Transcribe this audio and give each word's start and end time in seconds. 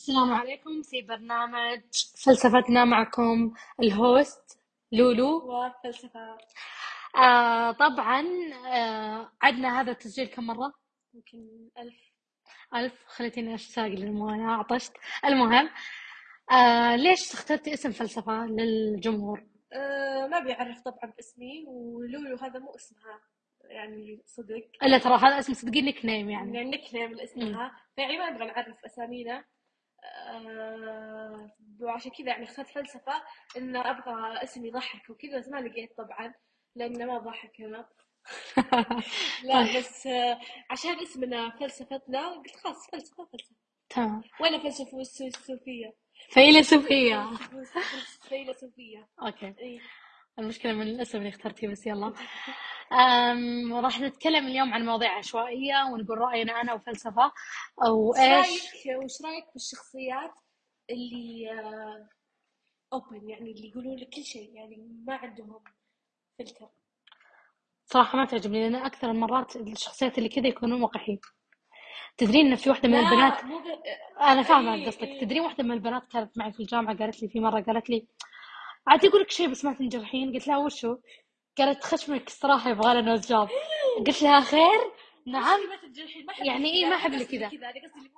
السلام 0.00 0.32
عليكم 0.32 0.82
في 0.82 1.02
برنامج 1.02 1.80
فلسفتنا 2.24 2.84
معكم 2.84 3.52
الهوست 3.80 4.58
لولو. 4.92 5.36
وفلسفة. 5.36 6.38
آه 7.16 7.72
طبعا 7.72 8.24
آه 8.72 9.32
عدنا 9.42 9.80
هذا 9.80 9.90
التسجيل 9.90 10.26
كم 10.26 10.46
مرة؟ 10.46 10.72
يمكن 11.14 11.68
ألف. 11.78 12.12
ألف؟ 12.74 13.04
خليتيني 13.06 13.54
أشتاق 13.54 13.86
للموية 13.86 14.46
عطشت 14.46 14.92
المهم 15.24 15.70
آه 16.52 16.96
ليش 16.96 17.32
اخترتي 17.34 17.74
اسم 17.74 17.90
فلسفة 17.92 18.46
للجمهور؟ 18.46 19.46
أه 19.72 20.26
ما 20.26 20.38
بيعرف 20.38 20.80
طبعا 20.80 21.12
باسمي 21.16 21.64
ولولو 21.66 22.36
هذا 22.36 22.58
مو 22.58 22.74
اسمها 22.74 23.20
يعني 23.64 24.22
صدق. 24.26 24.70
إلا 24.82 24.98
ترى 24.98 25.16
هذا 25.16 25.38
اسم 25.38 25.54
صدقين 25.54 25.84
nickname 25.84 26.30
يعني. 26.30 26.56
يعني 26.56 26.70
nickname 26.70 27.12
لاسمها 27.12 27.72
فيعني 27.96 28.18
ما 28.18 28.30
نبغى 28.30 28.46
نعرف 28.46 28.84
أسامينا. 28.84 29.44
أه 30.04 31.50
وعشان 31.80 32.10
كذا 32.10 32.26
يعني 32.28 32.44
اخترت 32.44 32.68
فلسفة 32.68 33.22
إن 33.56 33.76
أبغى 33.76 34.42
اسم 34.42 34.66
يضحك 34.66 35.10
وكذا 35.10 35.38
بس 35.38 35.48
ما 35.48 35.58
لقيت 35.58 35.96
طبعا 35.98 36.34
لأنه 36.76 37.04
ما 37.04 37.18
ضحك 37.18 37.60
أنا 37.60 37.88
لا 39.44 39.78
بس 39.78 40.06
آه، 40.06 40.40
عشان 40.70 41.00
اسمنا 41.02 41.50
فلسفتنا 41.50 42.28
قلت 42.28 42.56
خلاص 42.56 42.90
فلسفة 42.90 43.24
فلسفة. 43.24 43.56
تمام. 43.90 44.22
وأنا 44.40 44.58
فلسفة 44.58 45.02
صوفية 45.02 45.94
فيلسوفية. 46.30 47.30
فيلسوفية. 48.28 49.08
okay. 49.22 49.54
إيه. 49.60 49.80
المشكلة 50.38 50.72
من 50.72 50.82
الاسم 50.82 51.18
اللي 51.18 51.28
اخترتيه 51.28 51.68
بس 51.68 51.86
يلا. 51.86 52.12
أم 52.92 53.74
راح 53.74 54.00
نتكلم 54.00 54.46
اليوم 54.46 54.74
عن 54.74 54.86
مواضيع 54.86 55.18
عشوائية 55.18 55.74
ونقول 55.92 56.18
رأينا 56.18 56.60
أنا 56.60 56.72
وفلسفة. 56.74 57.32
وإيش 57.88 58.62
وش 58.86 59.22
رأيك 59.24 59.44
بالشخصيات 59.54 60.34
اللي 60.90 61.48
open 62.92 63.28
يعني 63.28 63.50
اللي 63.50 63.68
يقولون 63.68 63.96
لك 63.96 64.08
كل 64.08 64.24
شيء 64.24 64.54
يعني 64.54 64.76
ما 65.06 65.14
عندهم 65.14 65.60
فلتر 66.38 66.68
صراحة 67.86 68.18
ما 68.18 68.24
تعجبني 68.24 68.60
لأن 68.62 68.74
أكثر 68.74 69.10
المرات 69.10 69.56
الشخصيات 69.56 70.18
اللي 70.18 70.28
كذا 70.28 70.46
يكونون 70.48 70.82
وقحين. 70.82 71.20
تدرين 72.16 72.46
إن 72.46 72.56
في 72.56 72.70
واحدة 72.70 72.88
من 72.88 72.94
البنات 72.94 73.44
مو 73.44 73.58
ب... 73.58 73.62
أنا 74.20 74.42
فاهمة 74.42 74.74
إيه، 74.74 74.86
قصدك. 74.86 75.02
إيه. 75.02 75.20
تدرين 75.20 75.40
واحدة 75.42 75.64
من 75.64 75.72
البنات 75.72 76.02
كانت 76.12 76.38
معي 76.38 76.52
في 76.52 76.60
الجامعة 76.60 76.96
قالت 76.98 77.22
لي 77.22 77.28
في 77.28 77.40
مرة 77.40 77.60
قالت 77.60 77.90
لي 77.90 78.06
عادي 78.90 79.04
أقول 79.04 79.20
لك 79.20 79.30
شيء 79.30 79.48
بس 79.48 79.64
ما 79.64 79.72
تنجرحين 79.72 80.32
قلت 80.34 80.46
لها 80.48 80.56
وشو؟ 80.56 80.96
قالت 81.58 81.84
خشمك 81.84 82.26
الصراحة 82.26 82.70
يبغى 82.70 82.94
له 82.94 83.00
nose 83.00 83.26
job 83.32 83.48
قلت 84.06 84.22
لها 84.22 84.40
خير؟ 84.40 84.80
نعم 85.26 85.60
ما 85.68 85.76
تنجرحين 85.76 86.26
ما 86.26 86.32
يعني 86.46 86.72
إيه 86.72 86.86
ما 86.86 86.96
قصدي 87.04 87.24
كذا. 87.24 87.46
أنا 87.46 87.68
قصدي 87.68 88.10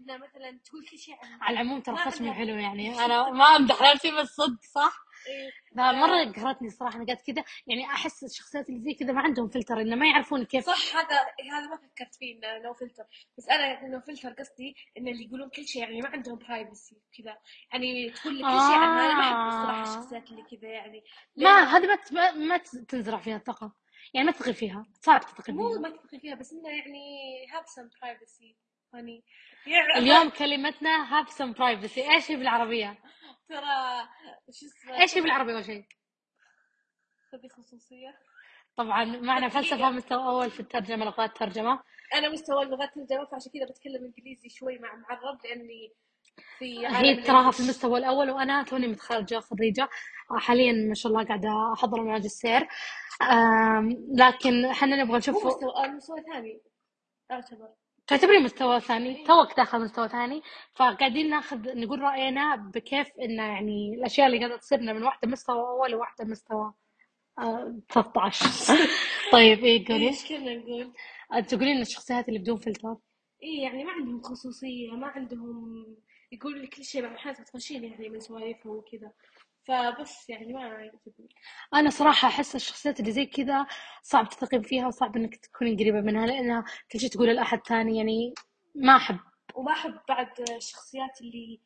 إنه 0.00 0.16
مثلا 0.16 0.58
تقول 0.64 0.86
كل 0.90 0.98
شيء 0.98 1.14
على 1.40 1.54
العموم 1.54 1.80
ترى 1.80 1.96
خشمي 1.96 2.32
حلو 2.32 2.54
يعني 2.54 3.04
أنا 3.04 3.30
ما 3.30 3.44
أمدح 3.44 3.82
نفسي 3.94 4.10
بس 4.10 4.28
صدق 4.28 4.60
صح؟ 4.74 5.05
إيه. 5.28 5.50
لا 5.72 5.92
مرة 5.92 6.32
قهرتني 6.32 6.68
الصراحة 6.68 6.96
أنا 6.96 7.06
قالت 7.06 7.26
كذا 7.26 7.44
يعني 7.66 7.84
أحس 7.84 8.24
الشخصيات 8.24 8.68
اللي 8.68 8.80
زي 8.80 8.94
كذا 8.94 9.12
ما 9.12 9.20
عندهم 9.20 9.48
فلتر 9.48 9.80
إنه 9.80 9.96
ما 9.96 10.06
يعرفون 10.06 10.44
كيف. 10.44 10.66
صح 10.66 10.96
هذا 10.96 11.20
هذا 11.52 11.66
ما 11.70 11.76
فكرت 11.76 12.14
فيه 12.14 12.34
إنه 12.36 12.58
no 12.58 12.74
filter 12.74 13.04
بس 13.38 13.48
أنا 13.48 13.86
no 13.88 14.00
filter 14.00 14.32
قصدي 14.32 14.76
إن 14.98 15.08
اللي 15.08 15.24
يقولون 15.24 15.48
كل 15.48 15.66
شيء 15.66 15.82
يعني 15.82 16.00
ما 16.00 16.08
عندهم 16.08 16.38
privacy 16.38 16.96
كذا. 17.18 17.36
يعني 17.72 18.10
تقول 18.10 18.34
لك 18.38 18.42
كل 18.44 18.50
شيء 18.50 18.78
عنها 18.78 19.06
أنا 19.06 19.14
ما 19.14 19.22
أحب 19.22 19.48
الصراحه 19.48 19.80
آه. 19.80 19.98
الشخصيات 19.98 20.30
اللي 20.30 20.42
كذا 20.42 20.68
يعني. 20.68 21.02
ما 21.36 21.62
هذه 21.62 21.98
ما 22.12 22.32
ما- 22.32 22.56
تنزرع 22.88 23.18
فيها 23.18 23.36
الثقة. 23.36 23.72
يعني 24.14 24.26
ما 24.26 24.32
تثقي 24.32 24.52
فيها 24.52 24.86
صعب 25.00 25.20
تثقي 25.20 25.52
مو 25.52 25.68
فيها. 25.70 25.78
ما 25.80 25.90
تثقي 25.90 26.18
فيها 26.20 26.34
بس 26.34 26.52
إنه 26.52 26.68
يعني 26.68 27.46
have 27.48 27.64
some 27.66 27.90
privacy 27.98 28.54
يعني 28.94 29.24
يعني 29.66 29.98
اليوم 29.98 30.28
كلمتنا 30.30 31.06
have 31.10 31.28
some 31.28 31.54
privacy. 31.56 31.98
إيش 31.98 32.30
هي 32.30 32.36
بالعربية؟ 32.36 32.98
ترى 33.48 34.08
شو 34.50 34.66
اسمه؟ 34.66 35.00
إيش 35.00 35.16
هي 35.16 35.20
بالعربية 35.22 35.54
أول 35.54 35.64
شيء؟ 35.64 35.84
خذي 37.32 37.48
خصوصية. 37.48 38.18
طبعا 38.76 39.04
معنا. 39.04 39.48
فلسفة 39.48 39.90
مستوى 39.90 40.24
أول 40.28 40.50
في 40.50 40.60
الترجمة 40.60 41.04
لغات 41.04 41.30
الترجمة 41.30 41.82
أنا 42.14 42.28
مستوى 42.28 42.62
اللغات 42.62 42.96
الترجمة 42.96 43.24
فعشان 43.24 43.52
كذا 43.52 43.64
بتكلم 43.64 44.04
إنجليزي 44.04 44.48
شوي 44.48 44.78
مع 44.78 44.94
معرب 44.94 45.38
لأني 45.44 45.92
في 46.58 46.86
هي 46.86 47.22
تراها. 47.22 47.50
في 47.50 47.60
المستوى 47.60 47.98
الأول 47.98 48.30
وأنا 48.30 48.62
توني 48.62 48.86
متخرجة 48.88 49.38
خريجة. 49.40 49.88
حاليا 50.38 50.72
ما 50.88 50.94
شاء 50.94 51.12
الله 51.12 51.24
قاعدة 51.24 51.72
أحضر 51.72 52.00
الماجستير 52.00 52.68
لكن 54.14 54.64
إحنا 54.64 54.96
نبغى 55.04 55.18
نشوف 55.18 55.46
مستوى 55.46 55.70
آه، 55.76 55.86
مستوى 55.88 56.22
ثاني. 56.32 56.60
أعتبر. 57.30 57.68
تعتبري 58.06 58.38
مستوى 58.38 58.80
ثاني 58.80 59.24
توك 59.24 59.56
داخل 59.56 59.80
مستوى 59.80 60.08
ثاني 60.08 60.42
فقاعدين 60.74 61.30
ناخذ 61.30 61.78
نقول 61.78 62.00
رأينا 62.00 62.56
بكيف 62.56 63.08
إنه 63.20 63.42
يعني 63.42 63.94
الأشياء 63.94 64.26
اللي 64.26 64.38
قاعدة 64.38 64.56
تصيرنا 64.56 64.92
من 64.92 65.02
واحدة 65.02 65.28
مستوى 65.28 65.58
أول 65.58 65.94
وواحدة 65.94 66.24
مستوى 66.24 66.74
آه، 67.38 67.78
13 67.90 68.46
طيب 69.32 69.64
إيه 69.64 69.86
قولي؟ 69.88 70.08
إيش 70.08 70.28
كنا 70.28 70.54
نقول؟ 70.54 70.92
تقولين 71.48 71.80
الشخصيات 71.80 72.28
اللي 72.28 72.38
بدون 72.38 72.56
فلتر. 72.56 72.96
إيه 73.42 73.62
يعني 73.62 73.84
ما 73.84 73.92
عندهم 73.92 74.22
خصوصية 74.22 74.90
ما 74.90 75.06
عندهم 75.06 75.86
يقول 76.32 76.62
لك 76.62 76.74
كل 76.74 76.84
شيء 76.84 77.02
مع 77.02 77.16
حالة 77.16 77.44
تخشين 77.44 77.84
يعني 77.84 78.08
من 78.08 78.20
سواليفهم 78.20 78.76
وكذا. 78.76 79.12
فبس 79.68 80.28
يعني 80.30 80.52
ما 80.52 80.60
يعجبني 80.60 81.28
أنا 81.74 81.90
صراحة 81.90 82.28
أحس 82.28 82.54
الشخصيات 82.54 83.00
اللي 83.00 83.12
زي 83.12 83.26
كذا 83.26 83.66
صعب 84.02 84.28
تثقين 84.28 84.62
فيها 84.62 84.86
وصعب 84.86 85.16
إنك 85.16 85.36
تكونين 85.36 85.76
قريبة 85.76 86.00
منها 86.00 86.26
لأنها 86.26 86.64
كل 86.92 87.00
شيء 87.00 87.10
تقوله 87.10 87.32
لأحد 87.32 87.58
ثاني 87.66 87.96
يعني 87.96 88.34
ما 88.74 88.96
أحب. 88.96 89.18
وما 89.54 89.72
أحب 89.72 90.00
بعد 90.08 90.40
الشخصيات 90.56 91.20
اللي 91.20 91.60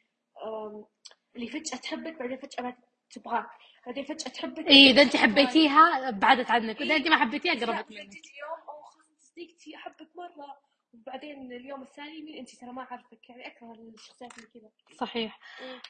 اللي 1.37 1.47
فجأة 1.49 1.79
تحبك 1.79 2.19
بعدين 2.19 2.39
فجأة 2.39 2.63
ما 2.63 2.77
تبغاك 3.11 3.47
بعدين 3.87 4.05
فجأة 4.05 4.31
تحبك. 4.33 4.67
إيه 4.67 4.91
إذا 4.91 5.03
أنت 5.03 5.17
حبيتيها 5.17 6.11
بعدت 6.11 6.51
عنك 6.51 6.81
وإذا 6.81 6.97
أنت 6.97 7.09
ما 7.09 7.17
حبيتيها 7.17 7.53
قربت 7.53 7.91
منك. 7.93 8.09
تجي 8.09 8.33
يوم 8.41 8.69
أو 8.69 8.83
خلاص 8.83 9.31
صديقتي 9.31 9.77
أحبك 9.77 10.11
مرة 10.17 10.61
وبعدين 10.93 11.53
اليوم 11.53 11.83
الثاني 11.83 12.23
مين 12.23 12.39
أنت 12.39 12.57
ترى 12.57 12.73
ما 12.73 12.83
أعرفك 12.83 13.29
يعني 13.31 13.47
أكره 13.47 13.73
الشخصيات 13.95 14.39
اللي 14.39 14.49
كذا. 14.55 14.71
صحيح. 14.99 15.39
إيه. 15.61 15.81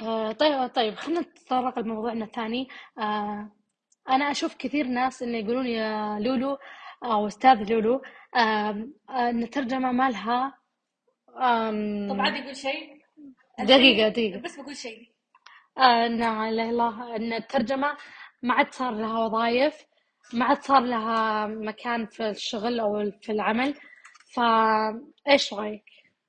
آه 0.00 0.32
طيب 0.32 0.66
طيب 0.70 0.94
خلينا 0.94 1.20
نتطرق 1.20 1.78
لموضوعنا 1.78 2.24
الثاني 2.24 2.68
آه 2.98 3.50
أنا 4.08 4.30
أشوف 4.30 4.54
كثير 4.54 4.86
ناس 4.86 5.22
إنه 5.22 5.38
يقولون 5.38 5.66
يا 5.66 6.18
لولو 6.20 6.58
أو 7.04 7.26
أستاذ 7.26 7.72
لولو 7.72 8.02
آه 8.36 8.88
آه، 9.10 9.30
إن 9.30 9.42
الترجمة 9.42 9.92
مالها 9.92 10.58
آم، 11.42 12.08
طب 12.12 12.20
عادي 12.20 12.38
يقول 12.38 12.56
شيء؟ 12.56 13.00
دقيقة 13.58 14.08
دقيقة. 14.08 14.40
بس 14.40 14.60
بقول 14.60 14.76
شيء. 14.76 15.08
آه 15.78 16.06
لا 16.06 16.48
إله 16.48 16.48
إلا 16.48 16.62
الله 16.70 17.16
إن 17.16 17.32
الترجمة 17.32 17.96
ما 18.42 18.54
عاد 18.54 18.74
صار 18.74 18.90
لها 18.94 19.18
وظائف 19.18 19.84
ما 20.32 20.44
عاد 20.44 20.62
صار 20.62 20.80
لها 20.80 21.46
مكان 21.46 22.06
في 22.06 22.28
الشغل 22.30 22.80
أو 22.80 23.10
في 23.22 23.32
العمل. 23.32 23.74
فإيش 24.34 25.54
رأيك؟ 25.54 25.84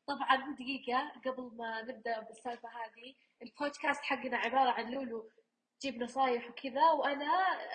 طبعا 0.07 0.55
دقيقة 0.55 1.11
قبل 1.25 1.51
ما 1.57 1.81
نبدأ 1.81 2.19
بالسالفة 2.19 2.69
هذه. 2.69 3.15
البودكاست 3.41 4.01
حقنا 4.03 4.37
عبارة 4.37 4.69
عن 4.69 4.91
لولو 4.91 5.29
تجيب 5.79 6.03
نصايح 6.03 6.49
وكذا 6.49 6.91
وأنا 6.91 7.25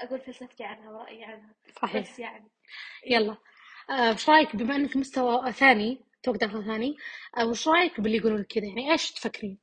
أقول 0.03 0.21
فلسفتي 0.21 0.65
عنها 0.65 0.91
ورأيي 0.91 1.25
عنها. 1.25 1.55
صحيح. 1.83 2.03
بس 2.03 2.19
يعني. 2.19 2.51
يلا. 3.07 3.37
آه، 3.91 4.11
وش 4.11 4.31
رأيك؟ 4.31 4.57
بما 4.57 4.77
إنك 4.77 4.97
مستوى 4.97 5.53
ثاني 5.53 6.05
توك 6.23 6.37
داخل 6.37 6.65
ثاني 6.65 6.97
آه، 7.39 7.47
وش 7.47 7.69
رأيك 7.69 8.01
باللي 8.01 8.17
يقولون 8.17 8.45
كذا؟ 8.45 8.67
يعني 8.67 8.93
إيش 8.93 9.13
تفكرين؟ 9.13 9.59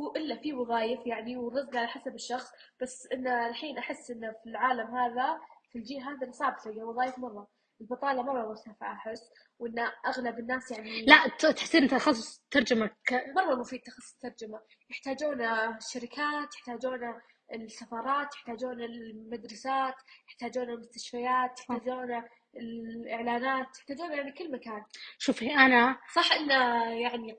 هو 0.00 0.12
إلا 0.16 0.36
في 0.36 0.52
وظايف 0.52 1.06
يعني 1.06 1.36
والرزق 1.36 1.76
على 1.76 1.88
حسب 1.88 2.14
الشخص 2.14 2.50
بس 2.82 3.08
إن 3.12 3.26
الحين 3.28 3.78
أحس 3.78 4.10
إنه 4.10 4.32
في 4.32 4.50
العالم 4.50 4.96
هذا 4.96 5.40
في 5.72 5.78
الجيل 5.78 6.02
هذا 6.02 6.32
صعب 6.32 6.56
تلقى 6.64 6.80
وظايف 6.82 7.18
مرة. 7.18 7.48
البطالة 7.82 8.22
مرة 8.22 8.48
مرتفعة 8.48 8.92
أحس 8.92 9.30
وإن 9.58 9.78
أغلب 10.06 10.38
الناس 10.38 10.70
يعني 10.70 11.04
لا 11.04 11.28
تحسين 11.52 11.88
تخصص 11.88 12.42
ترجمة 12.50 12.86
ك... 12.86 13.12
مرة 13.36 13.54
مفيد 13.54 13.80
تخصص 13.80 14.14
الترجمة 14.14 14.60
يحتاجون 14.90 15.40
الشركات 15.76 16.54
يحتاجون 16.54 17.14
السفارات 17.54 18.34
يحتاجون 18.34 18.82
المدرسات 18.82 19.94
يحتاجون 20.28 20.70
المستشفيات 20.70 21.60
يحتاجون 21.60 22.22
الإعلانات 22.56 23.78
يحتاجون 23.78 24.12
يعني 24.12 24.32
كل 24.32 24.52
مكان. 24.52 24.84
شوفي 25.18 25.54
أنا 25.54 25.98
صح 26.14 26.32
إنه 26.32 26.84
يعني 27.00 27.38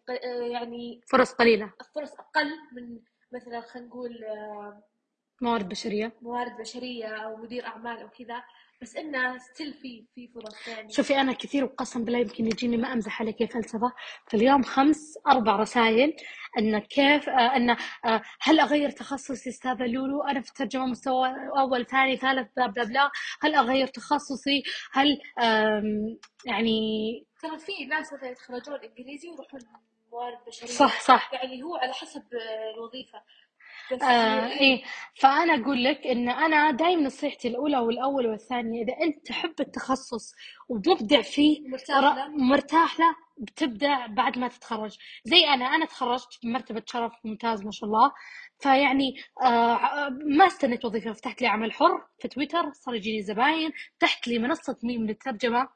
يعني 0.52 1.02
فرص 1.12 1.34
قليلة. 1.34 1.74
الفرص 1.82 2.14
أقل 2.20 2.50
من 2.76 3.00
مثلا 3.34 3.62
خلينا 3.62 3.88
نقول 3.88 4.24
آه، 4.24 4.84
موارد 5.42 5.70
بشرية. 5.70 6.12
موارد 6.22 6.58
بشرية 6.58 7.08
أو 7.08 7.36
مدير 7.38 7.66
أعمال 7.66 8.00
أو 8.02 8.10
كذا. 8.10 8.44
بس 8.84 8.96
إنه 8.96 9.38
ستيل 9.38 9.74
في 9.74 10.06
في 10.16 10.28
فرص 10.28 10.68
يعني 10.68 10.94
شوفي 10.94 11.22
أنا 11.22 11.34
كثير 11.34 11.64
وقسم 11.64 12.04
بالله 12.06 12.20
يمكن 12.20 12.46
يجيني 12.46 12.78
ما 12.78 12.94
أمزح 12.94 13.22
عليك 13.22 13.42
يا 13.42 13.46
فلسفة. 13.48 13.94
في 14.28 14.38
اليوم 14.38 14.64
خمس 14.64 15.18
أربع 15.28 15.56
رسائل. 15.56 16.14
أن 16.60 16.80
كيف 16.80 17.30
آه 17.30 17.56
أن 17.56 17.70
آه 17.70 18.22
هل 18.42 18.60
أغير 18.60 18.90
تخصصي؟ 18.90 19.50
أستاذة 19.50 19.86
لولو 19.86 20.24
أنا 20.24 20.42
في 20.42 20.50
الترجمة 20.50 20.86
مستوى 20.86 21.30
أول 21.60 21.86
ثاني 21.86 22.18
ثالث 22.18 22.48
بلا 22.58 22.68
بلا 22.68 22.84
بلا. 22.84 23.12
هل 23.42 23.56
أغير 23.56 23.88
تخصصي؟ 23.88 24.64
هل 24.94 25.20
يعني 26.46 27.26
ترى 27.42 27.58
في 27.60 27.86
ناس 27.86 28.14
مثلا 28.14 28.30
يتخرجون 28.30 28.76
إنجليزي 28.76 29.30
ويروحون 29.30 29.60
موارد 30.12 30.38
بشرية. 30.48 30.70
صح 30.72 31.02
صح. 31.02 31.34
يعني 31.34 31.64
هو 31.64 31.76
على 31.76 31.94
حسب 31.94 32.24
الوظيفة. 32.76 33.22
آه 33.92 34.48
إيه. 34.48 34.60
إيه. 34.60 34.84
فأنا 35.16 35.54
أقول 35.64 35.84
لك 35.84 36.08
إن 36.08 36.30
أنا 36.30 36.72
دايما 36.72 37.02
نصيحتي 37.02 37.48
الأولى 37.48 37.78
والأول 37.78 38.28
والثانية 38.28 38.84
إذا 38.84 38.94
أنت 39.04 39.26
تحب 39.28 39.54
التخصص 39.60 40.34
ومبدع 40.70 41.22
فيه 41.22 41.68
مرتاح 41.70 41.98
ر- 41.98 42.02
له. 42.16 42.28
مرتاح 42.28 43.00
له 43.00 43.16
بتبدع 43.38 44.06
بعد 44.08 44.38
ما 44.38 44.48
تتخرج. 44.48 44.98
زي 45.26 45.46
أنا 45.48 45.66
أنا 45.66 45.86
تخرجت 45.86 46.28
بمرتبة 46.44 46.84
شرف 46.88 47.14
ممتاز 47.24 47.66
ما 47.66 47.72
شاء 47.72 47.86
الله. 47.90 48.12
فيعني 48.60 49.16
آه 49.44 50.10
ما 50.26 50.48
استنيت 50.48 50.86
وظيفة 50.86 51.14
فتحت 51.14 51.42
لي 51.42 51.48
عمل 51.48 51.72
حر 51.74 52.02
في 52.20 52.28
تويتر 52.28 52.72
صار 52.74 52.96
يجيني 52.96 53.22
زباين 53.24 53.72
فتحت 53.98 54.28
لي 54.28 54.40
منصة 54.40 54.78
ميم 54.84 55.06
للترجمة. 55.08 55.68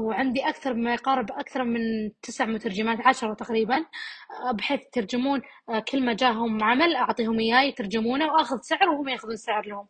وعندي 0.00 0.48
أكثر 0.48 0.74
ما 0.74 0.94
يقارب 0.94 1.30
أكثر 1.30 1.64
من 1.64 2.10
تسع 2.22 2.44
مترجمات 2.44 3.06
عشرة 3.06 3.34
تقريبا 3.34 3.76
آه، 3.76 4.52
بحيث 4.52 4.80
يترجمون 4.86 5.42
آه، 5.68 5.78
كل 5.78 6.04
ما 6.04 6.12
جاهم 6.12 6.64
عمل 6.64 6.96
أعطيهم 6.96 7.38
إياه 7.38 7.62
يترجمونه 7.62 8.32
وآخذ 8.32 8.56
سعر 8.62 8.88
وهم 8.88 9.08
يأخذون 9.08 9.36
سعر 9.36 9.66
لهم. 9.66 9.86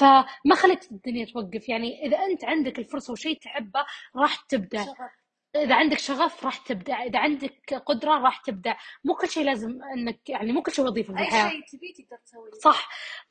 فما 0.00 0.54
خليت 0.54 0.92
الدنيا 0.92 1.26
توقف؟ 1.26 1.68
يعني 1.68 2.06
إذا 2.06 2.18
أنت 2.18 2.44
عندك 2.44 2.78
الفرصة 2.78 3.12
وشيء 3.12 3.38
تحبه 3.38 3.84
راح 4.16 4.36
تبدع 4.36 4.84
إذا 5.56 5.74
عندك 5.74 5.98
شغف 5.98 6.44
راح 6.44 6.56
تبدع 6.56 7.02
إذا 7.02 7.18
عندك 7.18 7.74
قدرة 7.86 8.10
راح 8.18 8.38
تبدع 8.40 8.76
مو 9.04 9.14
كل 9.14 9.28
شيء 9.28 9.44
لازم 9.44 9.78
أنك 9.96 10.28
يعني 10.30 10.52
مو 10.52 10.62
كل 10.62 10.72
شيء 10.72 10.84
وظيفة 10.84 11.12
في 11.14 11.18
أي 11.20 11.24
الحياة 11.24 11.50
شيء 11.50 11.60
تبيه 11.78 11.94
تقدر 11.94 12.16
تسويه. 12.24 12.50
صح. 12.62 12.88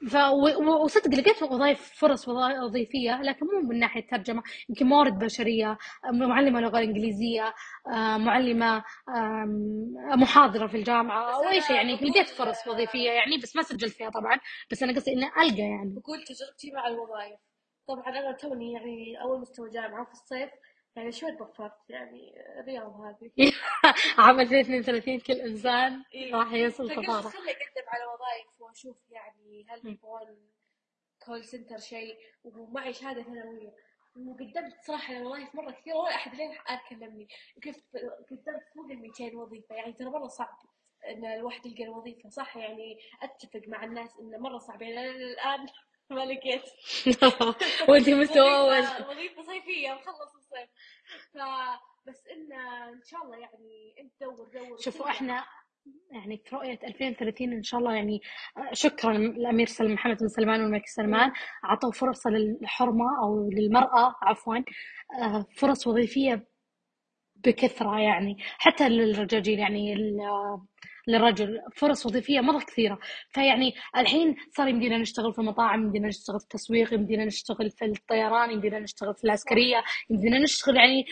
ف... 0.09 0.15
و... 0.15 0.83
وصدق 0.83 1.19
لقيت 1.19 1.43
وظائف 1.43 1.91
فرص 1.99 2.27
وظيفية 2.27 3.21
لكن 3.21 3.45
مو 3.45 3.69
من 3.69 3.79
ناحية 3.79 4.07
ترجمة. 4.07 4.43
يمكن 4.69 4.85
موارد 4.85 5.19
بشرية 5.19 5.77
معلمة 6.13 6.59
لغة 6.59 6.79
إنجليزية 6.79 7.53
آه، 7.93 8.17
معلمة 8.17 8.83
آم، 9.09 9.93
محاضرة 10.21 10.67
في 10.67 10.77
الجامعة 10.77 11.29
بس 11.29 11.35
أو 11.35 11.49
أي 11.49 11.61
شيء. 11.61 11.81
أنا 11.81 11.91
يعني 11.91 12.09
لقيت 12.09 12.29
فرص 12.29 12.67
وظيفية 12.67 13.11
يعني 13.11 13.37
بس 13.37 13.55
ما 13.55 13.61
سجلت 13.61 13.93
فيها 13.93 14.09
طبعا. 14.09 14.37
بس 14.71 14.83
أنا 14.83 14.93
قصدي 14.93 15.13
إني 15.13 15.25
ألقى 15.25 15.57
يعني. 15.61 15.93
بقول 15.95 16.23
تجربتي 16.23 16.71
مع 16.71 16.87
الوظائف. 16.87 17.39
طبعا 17.87 18.09
أنا 18.09 18.31
توني 18.31 18.71
يعني 18.73 19.21
أول 19.21 19.41
مستوى 19.41 19.69
جامعة 19.69 20.05
في 20.05 20.11
الصيف. 20.11 20.49
يعني 20.97 21.11
شوي 21.11 21.31
بفرت 21.31 21.89
يعني 21.89 22.33
الرياض 22.59 23.01
هذه. 23.01 23.31
عام 24.17 24.39
2032 24.39 25.19
كل 25.19 25.33
إنسان 25.33 26.03
إيه. 26.13 26.35
راح 26.35 26.53
يصل 26.53 26.89
فقلت 26.89 27.05
تفاضل 27.05 27.29
خلي 27.29 27.51
اقدم 27.51 27.87
على 27.87 28.03
وظائف 28.03 28.61
وأشوف 28.61 28.97
يعني 29.11 29.65
هل 29.69 29.87
يبغون 29.87 30.51
كول 31.25 31.43
سنتر 31.45 31.77
شيء 31.77 32.17
ومعي 32.43 32.93
شهادة 32.93 33.23
ثانوية. 33.23 33.73
وقدمت 34.15 34.73
صراحة 34.87 35.13
على 35.15 35.25
وظائف 35.25 35.55
مرة 35.55 35.71
كثير 35.71 35.95
ولا 35.95 36.15
أحد 36.15 36.35
لين 36.35 36.51
كلمني 36.89 37.27
كيف 37.61 37.75
قدمت 38.31 38.63
فوق 38.75 38.91
ال 38.91 39.01
200 39.01 39.37
وظيفة 39.37 39.75
يعني 39.75 39.93
ترى 39.93 40.09
مرة 40.09 40.27
صعب 40.27 40.57
إن 41.09 41.25
الواحد 41.25 41.65
يلقى 41.65 41.83
الوظيفة. 41.83 42.29
صح؟ 42.29 42.57
يعني 42.57 42.97
أتفق 43.21 43.61
مع 43.67 43.83
الناس 43.83 44.17
انه 44.19 44.37
مرة 44.37 44.57
صعب. 44.57 44.81
يعني 44.81 44.99
أنا 44.99 45.09
الآن 45.11 45.65
ما 46.09 46.25
لقيت. 46.25 46.63
وأنت 47.89 48.09
مستوى 48.09 48.49
أول 48.49 48.79
وظيفة, 48.79 49.09
وظيفة 49.09 49.41
صيفية 49.41 49.93
مخلص 49.93 50.35
الصيف. 50.35 50.69
ف 51.17 51.37
بس 52.07 52.27
إن 52.27 52.53
إن 52.93 53.01
شاء 53.05 53.23
الله 53.23 53.37
يعني 53.37 53.95
أنت 53.99 54.11
دور 54.21 54.47
دور 54.53 54.77
شوفوا. 54.79 55.09
إحنا 55.09 55.45
يعني 56.11 56.37
في 56.45 56.55
رؤية 56.55 56.79
2030 56.83 57.53
إن 57.53 57.63
شاء 57.63 57.79
الله 57.79 57.93
يعني 57.93 58.21
آه، 58.57 58.73
شكرا 58.73 59.13
للأمير 59.13 59.67
سلمان 59.67 59.93
محمد 59.93 60.17
بن 60.17 60.27
سلمان 60.27 60.61
والملك 60.61 60.87
سلمان 60.87 61.31
أعطوا 61.65 61.91
فرصة 61.91 62.29
للحرمة 62.29 63.05
أو 63.23 63.49
للمرأة 63.49 64.15
عفوا 64.21 64.57
آه، 65.21 65.45
فرص 65.57 65.87
وظيفية 65.87 66.47
بكثرة 67.35 67.99
يعني 67.99 68.37
حتى 68.39 68.89
للرجاجيل 68.89 69.59
يعني 69.59 69.93
ال- 69.93 70.19
للرجل 71.07 71.61
فرص 71.75 72.05
وظيفية 72.05 72.39
مرة 72.41 72.59
كثيرة. 72.59 72.99
فيعني 73.29 73.73
الحين 73.97 74.35
صار 74.57 74.67
يمدينا 74.67 74.97
نشتغل 74.97 75.33
في 75.33 75.39
المطاعم 75.39 75.83
يمدينا 75.83 76.07
نشتغل 76.07 76.39
في 76.39 76.45
التسويق 76.45 76.93
يمدينا 76.93 77.25
نشتغل 77.25 77.71
في 77.71 77.85
الطيران 77.85 78.51
يمدينا 78.51 78.79
نشتغل 78.79 79.15
في 79.15 79.23
العسكرية 79.23 79.83
يمدينا 80.09 80.39
نشتغل 80.39 80.75
يعني 80.75 81.05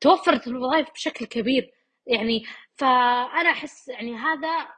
توفرت 0.00 0.46
الوظائف 0.46 0.90
بشكل 0.92 1.26
كبير. 1.26 1.72
يعني 2.06 2.42
فأنا 2.74 3.50
أحس 3.50 3.88
يعني 3.88 4.16
هذا 4.16 4.68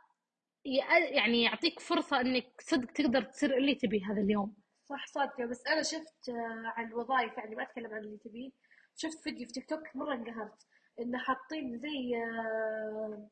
يعني 1.10 1.42
يعطيك 1.42 1.80
فرصة 1.80 2.20
إنك 2.20 2.46
صدق 2.60 2.92
تقدر 2.92 3.22
تصير 3.22 3.56
اللي 3.56 3.74
تبيه 3.74 4.00
هذا 4.12 4.20
اليوم. 4.20 4.56
صح 4.84 5.06
صادقة. 5.06 5.46
بس 5.46 5.66
أنا 5.66 5.82
شفت 5.82 6.28
آه، 6.28 6.72
عن 6.76 6.86
الوظائف 6.88 7.38
يعني 7.38 7.54
ما 7.56 7.62
أتكلم 7.62 7.92
عن 7.94 8.00
اللي 8.00 8.18
تبيه 8.18 8.50
شفت 8.96 9.18
فيديو 9.24 9.46
في 9.46 9.52
تيك 9.52 9.68
توك 9.68 9.96
مرة 9.96 10.14
انقهرت 10.14 10.66
إنه 11.00 11.18
حاطين 11.18 11.78
زي 11.78 12.16
آه، 12.16 13.28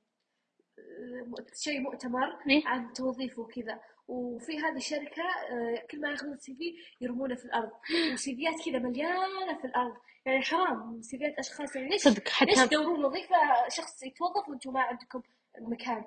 شيء 1.55 1.81
مؤتمر 1.81 2.37
إيه؟ 2.50 2.62
عن 2.67 2.93
توظيف 2.93 3.38
وكذا. 3.38 3.81
وفي 4.08 4.58
هذه 4.58 4.76
الشركة 4.76 5.23
آه، 5.50 5.87
كل 5.90 6.00
ما 6.00 6.11
ياخذون 6.11 6.38
CV 6.38 6.75
يرمونه 7.00 7.34
في 7.34 7.44
الأرض. 7.44 7.70
وسيفيات 8.12 8.55
كذا 8.67 8.78
مليانة 8.78 9.58
في 9.61 9.67
الأرض. 9.67 9.96
يعني 10.26 10.43
حرام. 10.43 11.02
سيفيات 11.02 11.38
أشخاص 11.38 11.76
يعني 11.76 11.88
ليش 11.88 12.02
صدق 12.02 12.23
ليش 12.23 12.58
حتى 12.58 12.67
تدورون 12.67 13.05
وظيفة 13.05 13.37
شخص 13.69 14.02
يتوظف 14.02 14.49
وأنتم 14.49 14.73
ما 14.73 14.81
عندكم 14.81 15.23
مكان؟ 15.61 16.05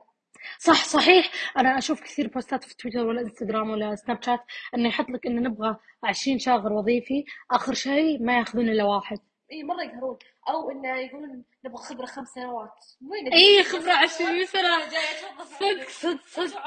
صح 0.59 0.85
صحيح. 0.85 1.31
أنا 1.57 1.77
أشوف 1.77 2.01
كثير 2.01 2.27
بوستات 2.27 2.63
في 2.63 2.75
تويتر 2.77 3.07
ولا 3.07 3.21
إنستغرام 3.21 3.69
ولا 3.69 3.95
سناب 3.95 4.23
شات 4.23 4.39
إنه 4.75 4.89
يحط 4.89 5.09
لك 5.09 5.25
إنه 5.25 5.41
نبغى 5.41 5.77
20 6.03 6.39
شاغر 6.39 6.73
وظيفي 6.73 7.25
آخر 7.51 7.73
شيء 7.73 8.23
ما 8.23 8.37
ياخذون 8.37 8.69
إلا 8.69 8.83
واحد. 8.83 9.17
إي 9.51 9.63
مرة 9.63 9.83
يقهرون. 9.83 10.17
أو 10.49 10.71
انه 10.71 10.97
يقولون 10.97 11.43
نبغى 11.65 11.83
خبرة 11.83 12.05
خمس 12.05 12.27
سنوات. 12.27 12.85
وين 13.09 13.33
إي 13.33 13.63
خبرة 13.63 13.93
20 13.93 14.45
سنة. 14.45 14.89
صدق 15.43 15.89
صدق 15.89 16.21
صدق. 16.27 16.61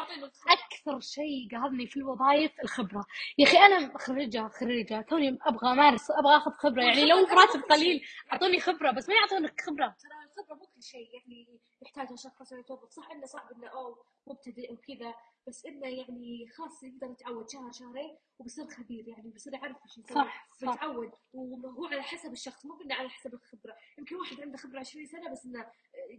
أكثر 0.48 1.00
شيء 1.00 1.48
قهرني 1.52 1.86
في 1.86 1.96
الوظائف 1.96 2.52
الخبرة. 2.64 3.04
يا 3.38 3.46
أخي 3.46 3.58
أنا 3.58 3.98
خريجة 3.98 4.48
خريجة. 4.48 5.00
توني 5.00 5.38
أبغى 5.42 5.72
أمارس 5.72 6.10
أبغى 6.10 6.36
أخذ 6.36 6.50
خبرة. 6.50 6.82
يعني 6.82 7.04
لو 7.04 7.26
براتب 7.26 7.62
قليل 7.70 8.04
أعطوني 8.32 8.60
خبرة 8.60 8.90
بس 8.90 9.08
ما 9.08 9.14
يعطونك 9.14 9.60
خبرة. 9.60 9.86
ترى 9.86 10.12
الخبرة 10.24 10.54
مو 10.54 10.66
كل 10.66 10.82
شيء. 10.82 11.08
يعني 11.14 11.48
يحتاجها 11.96 12.16
شخص 12.16 12.52
يتوظف 12.52 12.90
صح 12.90 13.10
إنه 13.10 13.26
صعب 13.26 13.52
إنه 13.52 13.68
أو 13.68 13.96
مبتدئ 14.26 14.72
وكذا 14.72 15.14
بس 15.48 15.66
إنه 15.66 15.86
يعني 15.86 16.48
خلاص 16.56 16.82
يقدر 16.82 17.10
يتعود 17.10 17.50
شهر 17.50 17.72
شهرين 17.72 18.16
وبيصير 18.38 18.66
خبير 18.66 19.08
يعني 19.08 19.30
بيصير 19.30 19.54
يعرف 19.54 19.76
إيش 19.76 19.98
يسوي 19.98 20.14
صح 20.14 20.48
صح 20.60 20.72
بيتعود 20.72 21.10
وهو 21.32 21.86
على 21.86 22.02
حسب 22.02 22.32
الشخص 22.32 22.66
مو 22.66 22.80
إنه 22.84 22.94
على 22.94 23.08
حسب 23.08 23.34
الخبرة 23.34 23.74
يمكن 23.98 24.16
واحد 24.16 24.40
عنده 24.40 24.56
خبرة 24.58 24.80
20 24.80 25.06
سنة 25.06 25.30
بس 25.32 25.46
إنه 25.46 25.66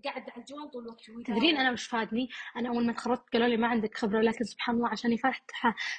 قاعد 0.05 0.29
على 0.29 0.41
الجوال 0.41 0.71
طول 0.71 0.83
الوقت. 0.83 1.01
تدرين 1.25 1.57
أنا 1.57 1.71
وش 1.71 1.87
فادني؟ 1.87 2.29
أنا 2.55 2.69
أول 2.69 2.85
ما 2.85 2.93
تخرجت 2.93 3.23
قالوا 3.33 3.47
لي 3.47 3.57
ما 3.57 3.67
عندك 3.67 3.97
خبرة 3.97 4.21
لكن 4.21 4.45
سبحان 4.45 4.75
الله 4.75 4.89
عشان 4.89 5.17
فتحت 5.17 5.51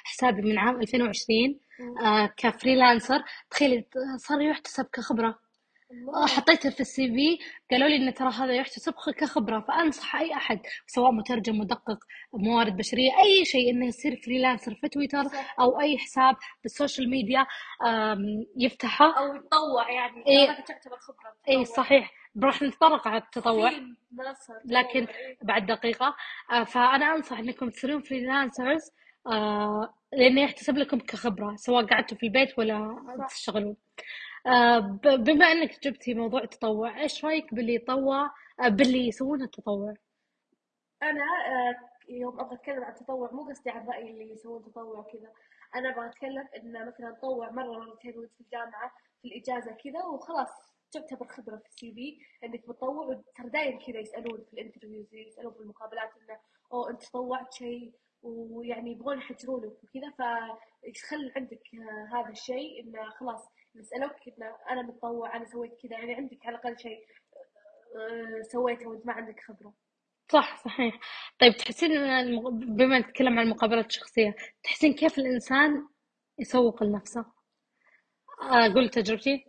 حسابي 0.03 0.41
من 0.41 0.57
عام 0.57 0.81
2020 0.81 1.59
مم. 1.79 1.97
آه 1.97 2.33
ك 2.37 2.45
freelancer 2.45 3.23
تخيلي 3.49 3.85
صار 4.17 4.41
يحتسب 4.41 4.85
كخبرة 4.85 5.44
الله 5.91 6.27
حطيتها 6.27 6.69
في 6.69 6.79
ال 6.79 7.07
CV 7.07 7.37
قالوا 7.71 7.87
لي 7.87 7.95
إن 7.95 8.13
ترى 8.13 8.29
هذا 8.29 8.53
يحتسب 8.53 8.93
كخبرة 9.17 9.59
فأنصح 9.59 10.15
أي 10.15 10.33
أحد 10.33 10.59
سواء 10.87 11.11
مترجم 11.11 11.57
مدقق 11.59 11.97
موارد 12.33 12.77
بشرية 12.77 13.11
أي 13.23 13.45
شيء 13.45 13.69
إنه 13.71 13.85
يصير 13.85 14.21
freelancer 14.25 14.75
في 14.81 14.87
تويتر 14.89 15.23
صح. 15.23 15.55
أو 15.59 15.81
أي 15.81 15.97
حساب 15.97 16.35
بال 16.63 16.75
social 16.75 17.09
media 17.09 17.45
آم، 17.87 18.17
يفتحه 18.57 19.17
أو 19.19 19.35
يتطوع 19.35 19.91
يعني 19.91 20.23
إيه. 20.27 20.45
تعتبر 20.67 20.97
خبره 20.97 21.35
اي 21.49 21.63
تطوع. 21.63 21.75
صحيح 21.75 22.11
راح 22.43 22.61
نتطرق 22.61 23.07
على 23.07 23.17
التطوع 23.21 23.69
في 23.69 23.79
منصه 24.11 24.43
تطوع، 24.43 24.61
لكن 24.79 25.05
إيه. 25.07 25.37
بعد 25.43 25.65
دقيقة 25.65 26.15
آه، 26.51 26.63
فأنا 26.63 27.15
أنصح 27.15 27.39
أنكم 27.39 27.69
تصيرون 27.69 28.01
فريلانسرز 28.01 28.91
آه، 29.27 29.93
لأنه 30.13 30.41
يحتسب 30.41 30.77
لكم 30.77 30.99
كخبرة 30.99 31.55
سواء 31.55 31.85
قعدتوا 31.85 32.17
في 32.17 32.25
البيت 32.25 32.59
ولا 32.59 32.95
صح. 33.19 33.27
تشتغلون 33.35 33.75
بما 35.03 35.45
أنك 35.45 35.83
جبتي 35.83 36.13
موضوع 36.13 36.43
التطوع 36.43 37.01
إيش 37.01 37.25
رأيك 37.25 37.53
باللي 37.53 37.75
يطوع؟ 37.75 38.29
آه، 38.59 38.67
باللي 38.67 39.07
يسوون 39.07 39.41
التطوع؟ 39.41 39.93
أنا 41.03 41.23
آه، 41.23 41.75
يوم 42.09 42.39
أبغى 42.39 42.55
أتكلم 42.55 42.83
عن 42.83 42.91
التطوع 42.91 43.31
مو 43.31 43.49
قصدي 43.49 43.69
عن 43.69 43.87
رايي 43.87 44.11
اللي 44.11 44.31
يسوون 44.31 44.63
تطوع 44.63 45.03
كذا 45.13 45.31
أنا 45.75 45.89
أبغى 45.89 46.09
أتكلم 46.09 46.47
إن 46.57 46.87
مثلا 46.87 47.11
تطوع 47.11 47.51
مرة 47.51 47.79
مرتين 47.79 48.17
وأنت 48.17 48.33
في 48.33 48.41
الجامعة 48.41 48.91
في 49.21 49.27
الإجازة 49.27 49.71
كذا 49.71 50.03
وخلاص 50.03 50.49
تعتبر 50.91 51.27
خبره 51.27 51.57
في 51.57 51.67
ال 51.69 51.93
CV 51.93 52.17
إنك 52.45 52.69
متطوع 52.69 53.21
ترى 53.35 53.49
دايم 53.49 53.79
كذا 53.79 53.99
يسألون 53.99 54.43
في 54.43 54.53
ال 54.53 54.59
interviews 54.59 55.13
يسألون 55.13 55.53
في 55.53 55.59
المقابلات 55.59 56.09
إنه 56.17 56.39
أو 56.73 56.89
أنت 56.89 57.03
تطوعت 57.03 57.53
شيء 57.53 57.93
ويعني 58.23 58.91
يبغون 58.91 59.17
يحرجونك 59.17 59.73
وكذا. 59.83 60.11
فيخلي 60.83 61.31
عندك 61.35 61.61
آه، 61.75 62.17
هذا 62.17 62.29
الشيء 62.29 62.83
إنه 62.83 63.09
خلاص 63.09 63.49
يسالوك 63.75 64.11
انه 64.27 64.55
أنا 64.69 64.81
متطوع 64.81 65.35
أنا 65.35 65.45
سويت 65.45 65.71
كذا 65.83 65.99
يعني 65.99 66.15
عندك 66.15 66.45
على 66.45 66.55
الأقل 66.55 66.79
شيء 66.79 66.99
آه، 67.95 68.41
سويته 68.51 68.87
وأنت 68.87 69.05
ما 69.05 69.13
عندك 69.13 69.39
خبرة. 69.47 69.73
صح 70.31 70.63
صحيح. 70.65 70.99
طيب 71.39 71.57
تحسين 71.57 71.91
بما 72.51 72.99
نتكلم 72.99 73.39
عن 73.39 73.45
المقابلات 73.45 73.85
الشخصية 73.85 74.35
تحسين 74.63 74.93
كيف 74.93 75.17
الإنسان 75.19 75.87
يسوق 76.39 76.83
لنفسه؟ 76.83 77.25
أقول 78.41 78.89
تجربتي. 78.89 79.45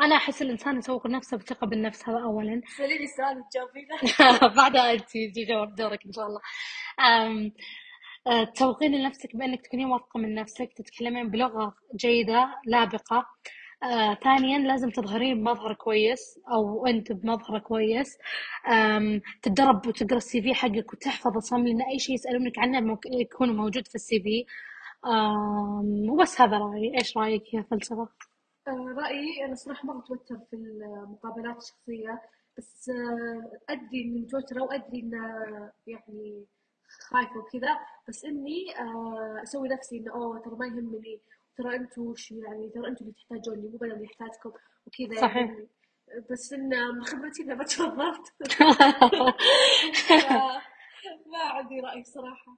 أنا 0.00 0.16
أحس 0.16 0.42
الإنسان 0.42 0.78
يسوق 0.78 1.06
نفسه 1.06 1.36
بثقة 1.36 1.66
بالنفس 1.66 2.08
هذا 2.08 2.22
اولا. 2.22 2.62
سأليني 2.78 3.04
السؤال 3.04 3.44
تجاوبينه 3.50 3.96
بعدها 4.56 4.92
أنت 4.92 5.10
تجي 5.10 5.44
جواب 5.44 5.74
دورك 5.74 6.06
إن 6.06 6.12
شاء 6.12 6.26
الله. 6.26 6.40
أم... 7.00 7.52
أه، 8.26 8.44
تسوقين 8.44 8.92
لنفسك 8.92 9.36
بأنك 9.36 9.60
تكونين 9.66 9.86
واثقة 9.86 10.18
من 10.20 10.34
نفسك 10.34 10.72
تتكلمين 10.76 11.30
بلغة 11.30 11.74
جيدة 11.96 12.54
لابقة. 12.66 13.26
آه، 13.82 14.14
ثانيا 14.14 14.58
لازم 14.58 14.90
تظهرين 14.90 15.44
بمظهر 15.44 15.74
كويس 15.74 16.38
أو 16.52 16.86
أنت 16.86 17.12
بمظهر 17.12 17.58
كويس. 17.58 18.18
تتدرب 19.42 19.86
وتقرأ 19.86 20.16
السي 20.16 20.42
في 20.42 20.54
حقك 20.54 20.92
وتحفظ 20.92 21.38
صم 21.38 21.66
لأن 21.66 21.82
أي 21.82 21.98
شيء 21.98 22.14
يسألونك 22.14 22.58
عنه 22.58 22.80
ممكن 22.80 23.12
يكون 23.12 23.56
موجود 23.56 23.86
في 23.88 23.94
السي 23.94 24.20
في. 24.22 24.44
وبس 26.10 26.40
هذا 26.40 26.58
رأيي. 26.58 26.98
إيش 26.98 27.16
رأيك 27.16 27.54
يا 27.54 27.62
فلسفة؟ 27.70 28.08
آه، 28.68 28.94
رأيي 28.98 29.44
أنا 29.44 29.54
صراحة 29.54 29.86
مرة 29.86 29.98
أتوتر 29.98 30.36
في 30.50 30.56
المقابلات 30.56 31.56
الشخصية 31.56 32.22
بس 32.58 32.88
آه، 32.90 33.72
أدري 33.72 34.02
إني 34.04 34.20
متوترة 34.20 34.62
وأدري 34.62 35.00
إن 35.00 35.12
يعني 35.86 36.46
خايفة 37.10 37.38
وكذا 37.38 37.78
بس 38.08 38.24
إني 38.24 38.64
أسوي 39.42 39.68
نفسي 39.68 39.96
إنه 39.98 40.12
أوه 40.14 40.38
ترى 40.38 40.56
ما 40.56 40.66
يهمني. 40.66 41.20
ترى 41.62 41.76
أنتم 41.76 42.02
وش 42.02 42.30
يعني 42.30 42.70
ترى 42.74 42.88
أنتم 42.88 43.04
اللي 43.04 43.12
تحتاجوني 43.14 43.68
مو 43.68 43.78
أنا 43.82 43.94
اللي 43.94 44.06
احتاجكم 44.06 44.52
وكذا 44.86 45.20
صحيح. 45.20 45.36
يعني 45.50 45.68
بس 46.30 46.52
إن 46.52 46.68
من 46.94 47.04
خبرتي 47.04 47.42
إذا 47.42 47.54
ما 47.54 47.64
توظفت 47.64 48.34
ما 51.32 51.38
عندي 51.38 51.80
رأي 51.80 52.04
صراحة. 52.04 52.56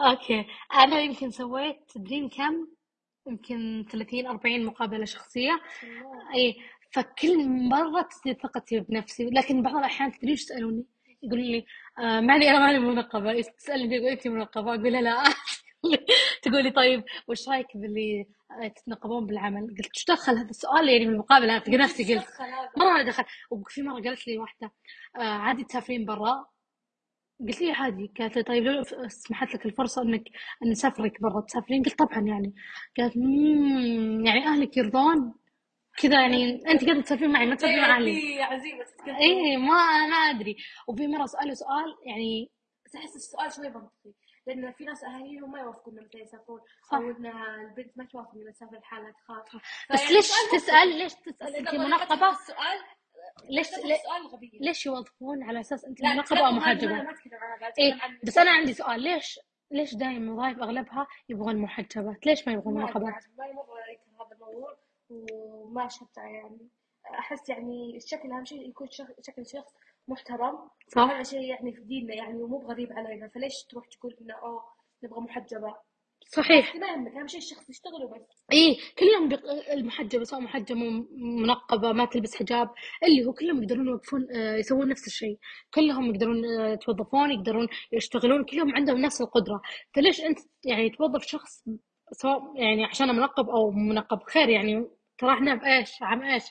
okay. 0.00 0.46
أنا 0.74 1.00
يمكن 1.00 1.30
سويت 1.30 1.76
تدرين 1.88 2.28
كم؟ 2.28 2.66
يمكن 3.26 3.84
30 3.90 4.26
40 4.26 4.64
مقابلة 4.64 5.04
شخصية. 5.04 5.60
اي 6.34 6.56
فكل 6.92 7.48
مرة 7.48 8.02
تزيد 8.02 8.36
ثقتي 8.42 8.80
بنفسي 8.80 9.24
لكن 9.24 9.62
بعض 9.62 9.76
الأحيان 9.76 10.12
تدري 10.12 10.30
إيش 10.30 10.42
يسالوني 10.42 10.86
يقولون 11.22 11.44
لي 11.46 11.64
آه 11.98 12.20
ماني 12.20 12.50
أنا 12.50 12.58
ماني 12.58 12.78
منقبة. 12.78 13.40
تسالني 13.42 14.12
انت 14.12 14.28
منقبة؟ 14.28 14.74
أقول 14.74 14.92
لا. 14.92 15.22
تقولي 16.42 16.70
طيب 16.70 17.04
وش 17.28 17.48
رأيك 17.48 17.66
باللي 17.76 18.26
تتنقبون 18.76 19.26
بالعمل؟ 19.26 19.60
قلت 19.66 19.86
إيش 19.96 20.04
دخل 20.08 20.32
هذا 20.38 20.50
السؤال 20.50 20.88
يعني 20.88 21.06
بالمقابله 21.06 21.58
في 21.58 21.70
نفسي 21.70 22.14
قلت 22.14 22.26
مرة 22.76 23.02
دخل. 23.02 23.24
وفي 23.50 23.82
مرة 23.82 24.02
قالت 24.02 24.26
لي 24.28 24.38
واحدة 24.38 24.72
آه 25.16 25.20
عادي 25.22 25.64
تسافرين 25.64 26.04
برا؟ 26.04 26.46
قلت 27.40 27.60
لي 27.60 27.72
عادي. 27.72 28.12
قالت 28.18 28.36
لي 28.36 28.42
طيب 28.42 28.64
لو 28.64 28.82
سمحت 29.08 29.54
لك 29.54 29.66
الفرصة 29.66 30.02
إنك 30.02 30.24
إن 30.64 30.70
نسافرك 30.70 31.22
برا 31.22 31.40
تسافرين؟ 31.40 31.82
قلت 31.82 31.98
طبعا 31.98 32.20
يعني. 32.20 32.54
قالت 32.98 33.16
يعني 34.26 34.46
أهلك 34.46 34.76
يرضون؟ 34.76 35.34
كذا 35.98 36.20
يعني 36.20 36.54
أنت 36.68 36.84
قاعدة 36.84 37.00
تسافرين 37.00 37.32
معي 37.32 37.46
ما 37.46 37.54
تسافرين 37.54 37.80
مع 37.80 37.96
أهلي 37.96 38.20
في 38.20 38.42
عزيمة 38.42 38.84
اي 39.20 39.56
ما 39.56 40.06
ما 40.06 40.16
أدري. 40.16 40.56
وفي 40.88 41.06
مرة 41.06 41.26
سأله 41.26 41.54
سؤال 41.54 41.96
يعني 42.06 42.50
أحس 42.96 43.16
السؤال 43.16 43.52
شوي 43.52 43.68
منطقي 43.68 44.12
لأن 44.46 44.72
في 44.72 44.84
ناس 44.84 45.04
أهاليهم 45.04 45.52
ما 45.52 45.60
يوافقون 45.60 45.94
مثلا 45.94 46.20
يسافرون 46.22 46.60
أو 46.92 47.10
إن 47.10 47.26
البنت 47.26 47.98
ما 47.98 48.04
توافق 48.04 48.34
إنها 48.34 48.52
تسافر 48.52 48.76
لحالها 48.78 49.10
تخاف. 49.10 49.62
بس 49.92 50.10
ليش 50.10 50.30
تسال 50.52 50.88
ليش 50.88 51.14
تسأل؟ 51.14 51.56
أنت 51.56 51.74
منقبه 51.74 52.30
السؤال 52.30 52.78
ليش 53.50 53.66
سؤال 53.66 54.26
غبي. 54.32 54.58
ليش 54.60 54.86
يوظفون 54.86 55.42
على 55.42 55.60
أساس 55.60 55.84
أنت 55.84 56.04
منقبه 56.04 56.46
أو 56.46 56.52
محجبه؟ 56.52 57.08
إيه 57.78 57.94
بس 58.24 58.38
أنا 58.38 58.50
عندي 58.50 58.72
سؤال. 58.74 59.00
ليش 59.00 59.40
ليش 59.70 59.94
دائما 59.94 60.24
الوظائف 60.24 60.58
أغلبها 60.58 61.06
يبغون 61.28 61.56
محجبات؟ 61.56 62.26
ليش 62.26 62.48
ما 62.48 62.52
يبغون 62.52 62.74
منقبات؟ 62.74 63.24
ما 63.38 63.52
مره 63.52 64.26
هذا 64.26 64.34
الموضوع 64.34 64.78
وما 65.10 65.88
شفتها 65.88 66.24
يعني. 66.24 66.68
أحس 67.18 67.48
يعني 67.48 67.96
الشكل 67.96 68.32
أهم 68.32 68.44
شيء 68.44 68.68
يكون 68.68 68.88
شكل 69.22 69.46
شخص 69.46 69.74
محترم. 70.08 70.68
صح. 70.88 71.10
هذا 71.10 71.22
شيء 71.22 71.40
يعني 71.40 71.72
في 71.72 71.80
ديننا 71.80 72.14
يعني 72.14 72.42
ومو 72.42 72.58
غريب 72.58 72.92
علينا. 72.92 73.28
فليش 73.28 73.52
تروح 73.70 73.86
تقول 73.86 74.16
إنه 74.20 74.34
أوه 74.34 74.62
نبغى 75.04 75.20
محجبة؟ 75.20 75.74
صحيح. 76.26 76.76
ما 76.76 76.86
يهمك 76.86 77.16
أهم 77.16 77.26
شيء 77.26 77.40
الشخص 77.40 77.70
يشتغل 77.70 78.04
وبس 78.04 78.44
اي 78.52 78.76
كلهم 78.98 79.28
بق... 79.28 79.40
المحجبة 79.72 80.24
سواء 80.24 80.40
محجبة 80.40 80.80
منقبة 81.16 81.92
ما 81.92 82.04
تلبس 82.04 82.36
حجاب 82.36 82.70
اللي 83.04 83.24
هو 83.26 83.32
كلهم 83.32 83.62
يقدرون 83.62 83.86
يوقفون 83.88 84.26
آه، 84.36 84.56
يسوون 84.56 84.88
نفس 84.88 85.06
الشيء. 85.06 85.38
كلهم 85.74 86.04
يقدرون 86.04 86.44
آه، 86.44 86.68
يتوظفون 86.72 87.30
يقدرون 87.32 87.68
يشتغلون. 87.92 88.44
كلهم 88.44 88.74
عندهم 88.74 88.98
نفس 88.98 89.20
القدرة. 89.20 89.62
فليش 89.94 90.20
أنت 90.20 90.38
يعني 90.64 90.90
توظف 90.90 91.22
شخص 91.22 91.64
سواء 92.12 92.56
يعني 92.56 92.84
عشان 92.84 93.08
منقب 93.16 93.48
أو 93.50 93.70
منقب؟ 93.70 94.22
خير 94.22 94.48
يعني 94.48 94.86
ترى 95.18 95.32
إحنا 95.34 95.54
بإيش؟ 95.54 96.02
عام 96.02 96.22
إيش؟ 96.22 96.42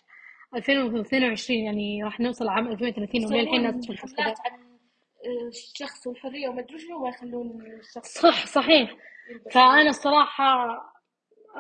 2022 0.56 1.60
يعني 1.60 2.04
راح 2.04 2.20
نوصل 2.20 2.48
عام 2.48 2.68
2030 2.68 3.26
وللحين 3.26 3.66
الناس 3.66 3.88
تشوف 3.88 4.00
حملات 4.02 4.40
عن 4.46 4.60
الشخص 5.48 6.08
والحرية 6.08 6.50
وما 6.50 6.60
أدري 6.62 6.80
شنو 6.80 7.00
ما 7.04 7.10
يخلون 7.10 7.62
الشخص. 7.80 8.18
صح 8.22 8.46
صحيح. 8.46 8.96
فأنا 9.52 9.90
الصراحة 9.90 10.78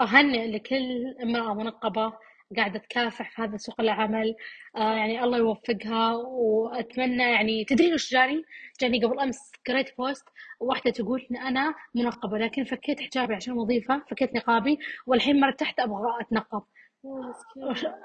أهنئ 0.01 0.51
لكل 0.51 1.15
امرأة 1.23 1.53
منقبة 1.53 2.13
قاعدة 2.57 2.79
تكافح 2.79 3.31
في 3.35 3.41
هذا 3.41 3.57
سوق 3.57 3.81
العمل. 3.81 4.35
آه 4.75 4.93
يعني 4.93 5.23
الله 5.23 5.37
يوفقها 5.37 6.13
وأتمنى 6.15 7.23
يعني 7.23 7.65
تدري 7.65 7.93
وش 7.93 8.11
جاني؟ 8.13 8.43
جاني 8.81 9.05
قبل 9.05 9.19
أمس 9.19 9.51
قريت 9.67 9.97
بوست 9.97 10.25
واحدة 10.59 10.91
تقول 10.91 11.27
إن 11.31 11.37
أنا 11.37 11.73
منقبة 11.95 12.37
لكن 12.37 12.63
فكيت 12.63 13.01
حجابي 13.01 13.35
عشان 13.35 13.53
وظيفة 13.53 14.03
فكيت 14.09 14.35
نقابي 14.35 14.77
والحين 15.07 15.39
مرة 15.39 15.51
تحت 15.51 15.79
أبغى 15.79 16.21
أتنقب. 16.21 16.61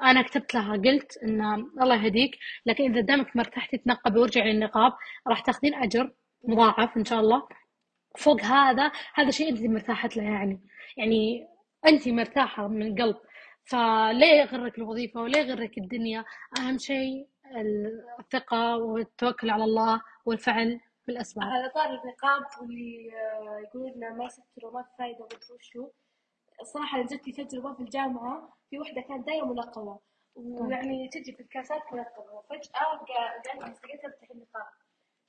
أنا 0.03 0.23
كتبت 0.23 0.55
لها 0.55 0.77
قلت 0.77 1.17
إن 1.17 1.41
الله 1.83 2.05
يهديك 2.05 2.39
لكن 2.67 2.93
إذا 2.93 3.01
دامك 3.01 3.37
ما 3.37 3.43
ارتحتي 3.43 3.79
تنقبي 3.79 4.21
وارجعي 4.21 4.53
للنقاب 4.53 4.93
راح 5.27 5.41
تاخذين 5.41 5.75
أجر 5.75 6.13
مضاعف 6.45 6.97
إن 6.97 7.05
شاء 7.05 7.21
الله. 7.21 7.49
فوق 8.19 8.41
هذا 8.41 8.93
هذا 9.15 9.31
شيء 9.31 9.49
انت 9.49 9.63
مرتاحت 9.63 10.17
له 10.17 10.23
يعني. 10.23 10.61
يعني 10.97 11.49
انت 11.87 12.09
مرتاحة 12.09 12.69
من 12.69 12.83
القلب. 12.83 13.17
فليه 13.65 14.41
يغرك 14.41 14.79
الوظيفة 14.79 15.21
وليه 15.21 15.41
يغرك 15.41 15.79
الدنيا؟ 15.79 16.25
أهم 16.59 16.79
شيء 16.79 17.29
الثقة 18.21 18.77
والتوكل 18.77 19.51
على 19.51 19.65
الله 19.65 20.01
والفعل 20.27 20.81
بالأسباب. 21.07 21.45
على 21.45 21.71
طار 21.75 21.87
النقاب 21.87 22.43
واللي 22.61 23.13
يقولون 23.65 24.19
ما 24.19 24.25
يستروا 24.25 24.73
ما 24.73 24.83
في 24.83 24.89
فايدة 24.99 25.29
وشو. 25.55 25.91
صراحة 26.63 27.03
جتني 27.03 27.33
تجربة 27.33 27.75
في 27.75 27.81
الجامعة 27.81 28.57
في 28.71 28.79
وحدة 28.79 29.01
كانت 29.01 29.27
دايما 29.27 29.47
منقبة 29.47 29.99
ويعني 30.35 31.09
تجي 31.09 31.33
في 31.33 31.41
الكاسات 31.41 31.93
منقبة 31.93 32.33
وفجأة 32.33 32.85
قالت 32.85 33.85
لي 33.85 33.95
أفتح 33.95 34.31
النقاب 34.31 34.67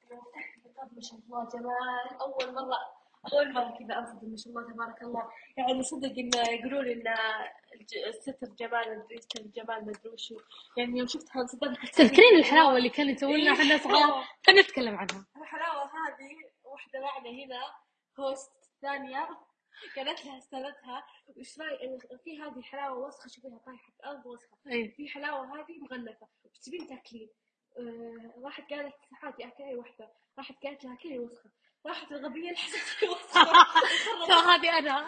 فتحت 0.09 0.57
النقاب 0.65 0.93
ما 0.95 1.01
شاء 1.01 1.19
الله 1.19 1.47
جمال. 1.49 2.21
أول 2.21 2.53
مرة 2.53 2.77
أول 3.33 3.53
مرة 3.53 3.77
كذا 3.79 3.97
أنصدم 3.99 4.29
ما 4.29 4.37
شاء 4.37 4.49
الله 4.53 4.73
تبارك 4.73 5.01
الله. 5.01 5.29
يعني 5.57 5.83
صدق 5.83 6.13
إنه 6.17 6.49
يقولون 6.49 6.87
إن 6.87 7.15
الستر 8.07 8.47
جمال 8.59 9.05
الستر 9.11 9.41
جمال 9.41 9.85
ما 9.85 9.91
أدري 9.91 10.09
وشو. 10.13 10.35
يعني 10.77 10.97
يوم 10.97 11.07
شفتها 11.07 11.41
انصدمت. 11.41 11.77
تذكرين 11.93 12.35
الحلاوة 12.39 12.77
اللي 12.77 12.89
كانوا 12.89 13.11
يسوون 13.11 13.39
لنا 13.39 13.51
إحنا 13.53 13.77
صغار؟ 13.77 14.23
خلينا 14.47 14.61
نتكلم 14.61 14.95
عنها. 14.95 15.25
الحلاوة 15.41 15.83
هذه 15.83 16.35
واحدة 16.63 16.99
معنا 16.99 17.29
هنا 17.29 17.61
هوست 18.19 18.51
ثانية. 18.81 19.29
قالت 19.95 20.25
لها 20.25 20.37
استاذتها 20.37 21.03
وش 21.35 21.59
رايك 21.59 22.01
في 22.23 22.41
هذه 22.41 22.61
حلاوة 22.61 23.07
وسخة 23.07 23.29
شوفيها 23.29 23.57
طايحة 23.65 23.91
في 23.91 23.99
الأرض 23.99 24.25
وسخة. 24.25 24.57
أيه. 24.71 24.95
في 24.95 25.09
حلاوة 25.09 25.45
هذه 25.55 25.77
مغلفة. 25.81 26.27
وش 26.45 26.59
تبين 26.59 26.87
تأكلين؟ 26.87 27.29
آه 27.77 28.33
راحت 28.43 28.69
قالت 28.73 28.95
عادي 29.23 29.47
اكل 29.47 29.63
أي 29.63 29.75
واحدة 29.75 30.11
راحت 30.37 30.55
قالت 30.63 30.83
لها 30.85 30.95
كلي 30.95 31.19
وسخة. 31.19 31.49
راحت 31.85 32.11
الغبية 32.11 32.51
لحست 32.51 33.03
وسخة. 33.03 33.51
هذه 34.55 34.77
أنا. 34.77 35.05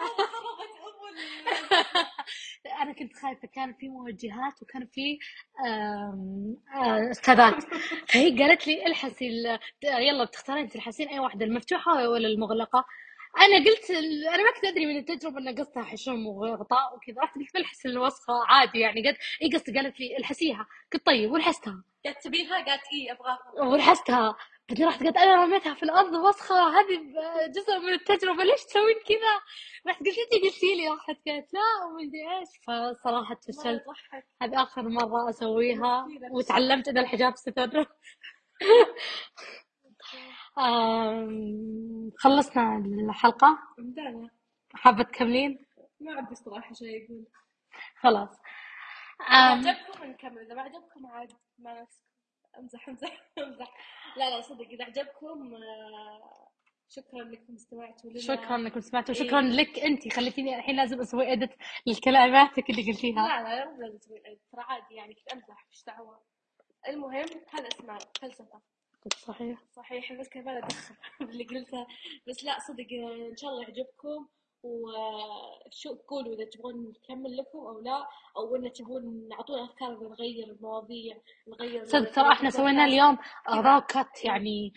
أنا 2.82 2.92
كنت 2.92 3.16
خايفة 3.16 3.48
كان 3.48 3.74
في 3.74 3.88
موجهات 3.88 4.62
وكان 4.62 4.86
في 4.86 5.18
استاذات 7.10 7.62
فهي 8.08 8.38
قالت 8.38 8.66
لي 8.66 8.86
الحسي 8.86 9.26
يلا 9.84 10.24
بتختارين 10.24 10.68
تلحسين 10.68 11.08
أي 11.08 11.18
واحدة 11.18 11.44
المفتوحة 11.44 12.08
ولا 12.08 12.28
المغلقة؟ 12.28 12.84
أنا 13.38 13.64
قلت 13.64 13.90
أنا 14.34 14.42
ما 14.42 14.50
كنت 14.54 14.64
أدري 14.64 14.86
من 14.86 14.96
التجربة 14.96 15.38
إن 15.38 15.54
قصتها 15.58 15.82
حشوم 15.82 16.26
وغطاء 16.26 16.96
وكذا. 16.96 17.22
رحت 17.22 17.34
قلت 17.34 17.54
بلحس 17.54 17.86
الوسخة؟ 17.86 18.32
عادي 18.48 18.78
يعني. 18.80 19.08
قد 19.08 19.16
اي 19.42 19.50
قصدي 19.54 19.78
قالت 19.78 20.00
لي 20.00 20.16
الحسيها. 20.16 20.66
قلت 20.92 21.06
طيب 21.06 21.32
ولحستها 21.32 21.84
قالت 22.04 22.24
تبيها 22.24 22.54
قالت 22.64 22.82
اي 22.92 23.12
أبغاها. 23.12 23.52
ولحستها 23.62 24.36
بعدين 24.68 24.86
رحت 24.88 25.02
قلت 25.02 25.16
أنا 25.16 25.44
رميتها 25.44 25.74
في 25.74 25.82
الأرض 25.82 26.12
وسخة. 26.14 26.80
هذه 26.80 27.00
جزء 27.48 27.78
من 27.78 27.92
التجربة. 27.92 28.44
ليش 28.44 28.64
تسوين 28.64 28.96
كذا؟ 29.08 29.40
رحت 29.86 29.98
قلت 30.00 30.08
انت 30.18 30.44
قلتي 30.44 30.74
لي؟ 30.76 30.88
راحت 30.88 31.16
قالت 31.26 31.54
لا 31.54 31.84
ومدري 31.86 32.38
إيش. 32.38 32.48
فصراحة 32.66 33.34
فشلت. 33.34 33.84
هذه 34.42 34.62
آخر 34.62 34.82
مرة 34.88 35.30
أسويها. 35.30 36.06
وتعلمت 36.30 36.88
إن 36.88 36.98
الحجاب 36.98 37.36
ستر. 37.36 37.86
خلصنا 42.18 42.76
الحلقة. 42.76 43.58
حابة 44.74 45.02
تكملين؟ 45.02 45.66
ما 46.00 46.16
عندي 46.16 46.34
صراحة 46.34 46.74
شيء 46.74 46.88
يقول. 46.88 47.26
خلاص. 47.96 48.38
عجبكم 49.20 50.04
نكمل. 50.04 50.38
إذا 50.38 50.54
ما 50.54 50.62
عجبكم 50.62 51.06
عاد 51.06 51.32
ما 51.58 51.82
نسكت. 51.82 52.02
أمزح 52.58 52.88
أمزح 52.88 53.20
أمزح. 53.38 53.74
لا 54.16 54.30
لا 54.30 54.40
صدق. 54.40 54.66
إذا 54.66 54.84
عجبكم 54.84 55.54
آه، 55.54 56.50
شكرا 56.88 57.24
لكم 57.24 57.54
استمعتوا 57.54 58.10
لنا. 58.10 58.20
شكرا 58.20 58.80
سمعتوا 58.80 59.14
إيه. 59.14 59.20
شكرا 59.20 59.40
لك 59.40 59.78
انت 59.78 60.12
خليتيني 60.12 60.56
الحين 60.56 60.76
لازم 60.76 61.00
أسوي 61.00 61.32
ادت 61.32 61.56
لكلماتك 61.86 62.70
اللي 62.70 62.92
قلتيها. 62.92 63.28
لا 63.28 63.42
لا 63.42 63.70
مو 63.70 63.80
لازم 63.80 63.98
تسوي 63.98 64.20
ترى 64.52 64.62
عادي 64.62 64.94
يعني 64.94 65.14
كنت 65.14 65.32
أمزح. 65.32 65.66
إيش 65.72 65.84
دعوة. 65.84 66.20
المهم 66.88 67.28
هذا 67.52 67.68
اسمه 67.68 67.98
فلسفة 68.20 68.60
صحيح. 69.08 69.58
صحيح 69.72 70.12
بس 70.12 70.28
كمان 70.28 70.56
ادخل 70.56 70.94
باللي 71.20 71.44
قلته. 71.44 71.86
بس 72.28 72.44
لا 72.44 72.58
صدق 72.58 72.86
إن 73.30 73.36
شاء 73.36 73.50
الله 73.50 73.62
يعجبكم 73.62 74.28
وشو 74.62 75.94
تقولوا 75.94 76.34
إذا 76.34 76.44
تبغون 76.44 76.88
نكمل 76.88 77.36
لكم 77.36 77.58
أو 77.58 77.80
لا 77.80 78.06
أو 78.36 78.56
إن 78.56 78.72
تبغون 78.72 79.28
نعطونا 79.28 79.64
أفكار 79.64 79.90
نغير 80.08 80.46
المواضيع 80.50 81.16
نغير 81.48 81.84
صدق 81.84 82.10
ترى 82.12 82.32
إحنا 82.32 82.50
سوينا 82.50 82.84
اليوم 82.84 83.18
رو 83.50 83.80
كات 83.80 84.24
يعني 84.24 84.72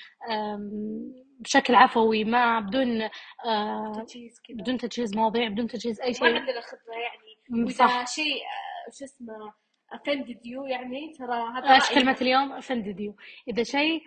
بشكل 1.40 1.76
عفوي 1.76 2.24
ما 2.24 2.60
بدون 2.60 3.02
آه، 3.46 4.04
تجهيز 4.06 4.40
كذا. 4.48 4.58
بدون 4.58 4.78
تجهيز 4.78 5.16
مواضيع 5.16 5.48
بدون 5.48 5.68
تجهيز 5.68 6.02
أي 6.02 6.08
ما 6.08 6.14
شيء. 6.14 6.26
عندنا 6.36 6.62
خطة 6.62 6.92
يعني. 6.94 7.64
واذا 7.66 7.88
صح. 7.88 8.08
شيء 8.08 8.42
آه، 8.44 8.92
شو 8.92 9.06
اسمه 9.06 9.54
offended 9.96 10.40
you. 10.46 10.66
يعني 10.66 11.14
ترى 11.14 11.50
هذا 11.56 11.76
إيش 11.76 11.90
كلمة 11.90 12.18
اليوم؟ 12.22 12.62
offended 12.62 12.98
you. 12.98 13.24
إذا 13.48 13.64
شيء 13.64 14.02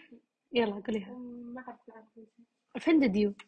يلا 0.52 0.82
قوليها. 0.86 1.12
ما 1.54 1.64
اعرف 1.68 1.80
نعرف 1.88 2.28
offended 2.78 3.14
you. 3.16 3.46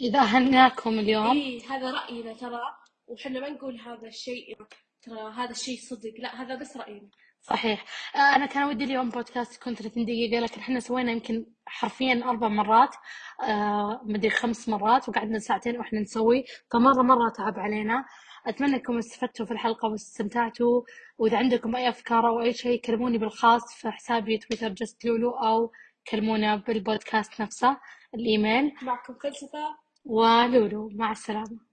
إذا 0.00 0.20
أهناكم 0.20 0.90
اليوم. 0.90 1.36
إيه 1.36 1.70
هذا 1.70 1.90
رأينا 1.90 2.32
ترى 2.32 2.60
وحنا 3.06 3.40
ما 3.40 3.48
نقول 3.48 3.80
هذا 3.80 4.06
الشيء 4.06 4.56
ترى 5.02 5.32
هذا 5.32 5.50
الشيء 5.50 5.78
صدق. 5.78 6.14
لا 6.18 6.42
هذا 6.42 6.54
بس 6.54 6.76
رأينا. 6.76 7.08
صحيح. 7.40 7.84
آه، 8.16 8.36
أنا 8.36 8.46
كان 8.46 8.68
ودي 8.68 8.84
اليوم 8.84 9.10
بودكاست 9.10 9.56
يكون 9.56 9.74
30 9.74 10.04
دقيقة 10.04 10.40
لكن 10.40 10.60
إحنا 10.60 10.80
سوينا 10.80 11.12
يمكن 11.12 11.46
حرفيا 11.66 12.22
أربع 12.24 12.48
مرات. 12.48 12.94
آه 13.42 14.00
مدري 14.04 14.30
خمس 14.30 14.68
مرات 14.68 15.08
وقعدنا 15.08 15.38
ساعتين 15.38 15.78
وإحنا 15.78 16.00
نسوي. 16.00 16.44
فمرة 16.72 17.02
مرة 17.02 17.28
تعب 17.30 17.58
علينا. 17.58 18.04
أتمنى 18.48 18.74
أنكم 18.74 18.98
استفدتوا 18.98 19.46
في 19.46 19.52
الحلقة 19.52 19.88
واستمتعتوا. 19.88 20.82
وإذا 21.18 21.36
عندكم 21.36 21.76
أي 21.76 21.88
أفكار 21.88 22.28
أو 22.28 22.40
أي 22.40 22.52
شيء 22.52 22.80
كلموني 22.80 23.18
بالخاص 23.18 23.74
في 23.74 23.90
حسابي 23.90 24.38
تويتر 24.38 24.68
جست 24.68 25.04
لولو 25.04 25.30
أو 25.30 25.72
كلمونا 26.10 26.56
بالبودكاست 26.56 27.40
نفسه 27.40 27.76
الإيميل. 28.14 28.72
معكم 28.82 29.14
فلسفة 29.14 29.76
ولولو 30.04 30.90
مع 30.94 31.12
السلامة. 31.12 31.67